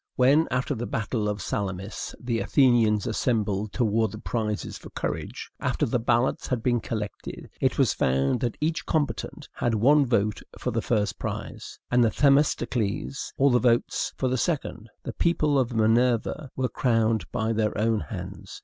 When, 0.15 0.47
after 0.49 0.73
the 0.73 0.87
battle 0.87 1.29
of 1.29 1.43
Salamis, 1.43 2.15
the 2.19 2.39
Athenians 2.39 3.05
assembled 3.05 3.71
to 3.73 3.83
award 3.83 4.13
the 4.13 4.17
prizes 4.17 4.75
for 4.79 4.89
courage, 4.89 5.51
after 5.59 5.85
the 5.85 5.99
ballots 5.99 6.47
had 6.47 6.63
been 6.63 6.79
collected, 6.79 7.51
it 7.61 7.77
was 7.77 7.93
found 7.93 8.39
that 8.39 8.57
each 8.59 8.87
combatant 8.87 9.47
had 9.53 9.75
one 9.75 10.07
vote 10.07 10.41
for 10.57 10.71
the 10.71 10.81
first 10.81 11.19
prize, 11.19 11.77
and 11.91 12.03
Themistocles 12.03 13.31
all 13.37 13.51
the 13.51 13.59
votes 13.59 14.11
for 14.17 14.27
the 14.27 14.39
second. 14.39 14.89
The 15.03 15.13
people 15.13 15.59
of 15.59 15.71
Minerva 15.75 16.49
were 16.55 16.67
crowned 16.67 17.31
by 17.31 17.53
their 17.53 17.77
own 17.77 17.99
hands. 17.99 18.59